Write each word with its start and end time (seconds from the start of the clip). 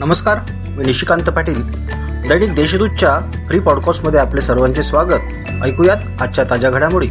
नमस्कार 0.00 0.38
मी 0.68 0.84
निशिकांत 0.84 1.30
पाटील. 1.30 1.62
दैनिक 2.28 2.54
देशदूतच्या 2.54 3.30
फ्री 3.48 3.58
पॉडकास्टमध्ये 3.58 4.20
आपले 4.20 4.40
सर्वांचे 4.40 4.82
स्वागत. 4.82 5.20
ऐकूयात 5.64 6.22
आजच्या 6.22 6.44
ताज्या 6.50 6.70
घडामोडी. 6.70 7.08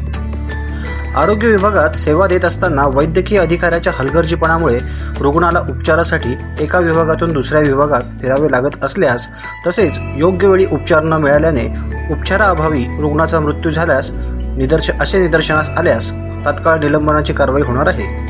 आरोग्य 1.16 1.48
विभागात 1.48 1.90
सेवा 1.90 2.28
देत 2.28 2.46
असताना 2.46 2.86
वैद्यकीय 2.88 3.40
अधिकाऱ्याच्या 3.40 3.94
हलगर्जीपणामुळे 3.96 4.80
रुग्णाला 5.20 5.60
उपचारासाठी 5.60 6.36
एका 6.60 6.80
विभागातून 6.80 7.32
दुसऱ्या 7.32 7.62
विभागात 7.62 8.02
फिरावे 8.22 8.52
लागत 8.52 8.86
असल्यास 8.86 9.28
तसेच 9.68 10.00
योग्य 10.16 10.48
वेळी 10.48 10.66
उपचार 10.72 11.04
न 11.04 11.14
मिळाल्याने 11.14 11.68
उपचाराअभावी 12.14 12.86
रुग्णाचा 13.00 13.40
मृत्यू 13.40 13.72
झाल्यास 13.72 14.12
निदर्श 14.58 14.92
असे 15.02 15.20
निदर्शनास 15.20 15.70
आल्यास 15.70 16.12
तात्काळ 16.46 16.80
निलंबनाची 16.80 17.34
कारवाई 17.34 17.62
होणार 17.62 17.88
आहे. 17.88 18.27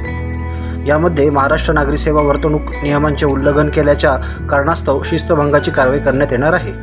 यामध्ये 0.87 1.29
महाराष्ट्र 1.29 1.73
नागरी 1.73 1.97
सेवा 1.97 2.21
वर्तणूक 2.21 2.61
नियमांचे 2.83 3.25
उल्लंघन 3.25 3.69
केल्याच्या 3.69 4.15
कारणास्तव 4.49 5.03
शिस्तभंगाची 5.03 5.71
कारवाई 5.71 5.99
करण्यात 5.99 6.27
येणार 6.31 6.53
आहे. 6.53 6.73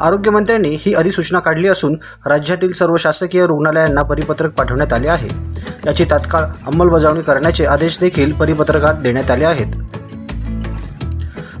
आरोग्यमंत्र्यांनी 0.00 0.76
ही 0.80 0.94
अधिसूचना 0.94 1.38
काढली 1.38 1.68
असून 1.68 1.98
राज्यातील 2.26 2.72
सर्व 2.72 2.96
शासकीय 2.96 3.46
रुग्णालयांना 3.46 4.02
परिपत्रक 4.02 4.52
पाठवण्यात 4.52 4.92
आले 4.92 5.08
आहे. 5.08 5.28
याची 5.86 6.04
तात्काळ 6.04 6.42
अंमलबजावणी 6.42 7.22
करण्याचे 7.22 7.64
आदेश 7.64 7.98
देखील 8.00 8.32
परिपत्रकात 8.32 8.94
देण्यात 8.94 9.30
आले 9.30 9.44
आहेत. 9.44 9.66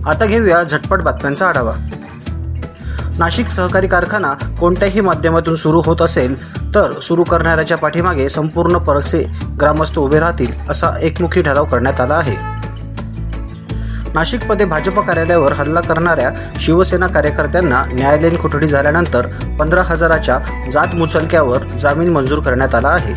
आता 0.06 0.26
घेऊया 0.26 0.62
झटपट 0.62 1.02
बातम्यांचा 1.02 1.48
आढावा. 1.48 1.72
नाशिक 3.18 3.48
सहकारी 3.48 3.86
कारखाना 3.86 4.32
कोणत्याही 4.60 5.00
माध्यमातून 5.00 5.54
सुरू 5.54 5.82
होत 5.84 6.02
असेल 6.02 6.54
तर 6.74 7.00
सुरू 7.00 7.24
करणाऱ्याच्या 7.24 7.76
पाठीमागे 7.76 8.28
संपूर्ण 8.28 8.78
परसे 8.78 9.24
ग्रामस्थ 9.60 9.98
उभे 9.98 10.20
राहतील 10.20 10.52
असा 10.70 10.90
एकमुखी 11.02 11.42
ठराव 11.42 11.64
करण्यात 11.64 12.00
आला 12.00 12.14
आहे. 12.14 12.36
नाशिकमध्ये 14.14 14.66
भाजप 14.66 15.00
कार्यालयावर 15.00 15.52
हल्ला 15.52 15.80
करणाऱ्या 15.80 16.30
शिवसेना 16.60 17.06
कार्यकर्त्यांना 17.06 17.84
न्यायालयीन 17.92 18.36
कोठडी 18.36 18.66
झाल्यानंतर 18.66 19.26
पंधरा 19.58 19.82
हजाराच्या 19.82 20.38
जात 20.72 20.94
मुचलक्यावर 20.94 21.64
जामीन 21.64 22.08
मंजूर 22.08 22.38
करण्यात 22.38 22.74
आला 22.74 22.88
आहे. 22.88 23.14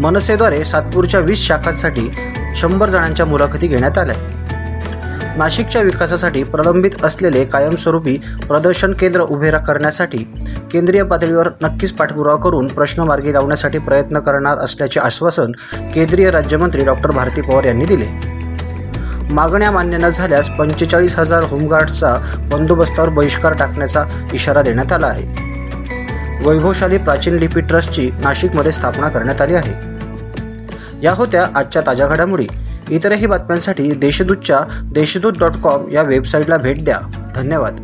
मनसेद्वारे 0.00 0.64
सातपूरच्या 0.64 1.20
वीस 1.20 1.46
शाखांसाठी 1.46 2.10
शंभर 2.54 2.88
जणांच्या 2.88 3.26
मुलाखती 3.26 3.66
घेण्यात 3.66 3.98
आल्या. 3.98 4.33
नाशिकच्या 5.36 5.82
विकासासाठी 5.82 6.42
प्रलंबित 6.42 6.90
असलेले 7.04 7.44
कायमस्वरूपी 7.44 8.16
प्रदर्शन 8.48 8.92
केंद्र 8.92 9.20
उभे 9.20 9.50
करण्यासाठी 9.50 10.18
केंद्रीय 10.72 11.02
पातळीवर 11.02 11.48
नक्कीच 11.62 11.92
पाठपुरावा 11.92 12.36
करून 12.36 12.68
प्रश्न 12.68 13.02
मार्गी 13.02 13.32
लावण्यासाठी 13.32 13.78
प्रयत्न 13.78 14.18
करणार 14.18 14.58
असल्याचे 14.58 15.00
आश्वासन 15.00 15.50
केंद्रीय 15.94 16.30
राज्यमंत्री 16.30 16.84
डॉक्टर 16.84 17.10
भारती 17.10 17.40
पवार 17.40 17.64
यांनी 17.64 17.84
दिले. 17.84 18.06
मागण्या 19.30 19.70
मान्य 19.70 19.96
न 19.96 20.08
झाल्यास 20.08 20.50
पंचेचाळीस 20.50 21.18
हजार 21.18 21.42
होमगार्डचा 21.42 22.38
बंदोबस्तावर 22.52 23.08
बहिष्कार 23.08 23.52
टाकण्याचा 23.52 24.04
इशारा 24.32 24.62
देण्यात 24.62 24.92
आला 24.92 25.06
आहे. 25.06 25.44
वैभवशाली 26.46 26.98
प्राचीन 26.98 27.34
लिपी 27.34 27.60
ट्रस्टची 27.60 28.10
नाशिकमध्ये 28.20 28.72
स्थापना 28.72 29.08
करण्यात 29.08 29.40
आली 29.40 29.54
आहे. 29.54 29.72
या 31.02 31.12
होत्या 31.12 31.46
आजच्या 31.54 31.82
ताज्या 31.86 32.06
घडामोडी. 32.06 32.46
इतरही 32.90 33.26
बातम्यांसाठी 33.26 33.90
देशदूतच्या 33.90 34.58
देशदूत 34.82 35.32
डॉट 35.38 35.52
कॉम 35.52 35.90
या 35.90 36.02
वेबसाईटला 36.02 36.56
भेट 36.56 36.84
द्या. 36.84 37.30
धन्यवाद. 37.34 37.83